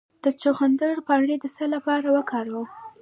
[0.23, 2.67] د چغندر پاڼې د څه لپاره وکاروم؟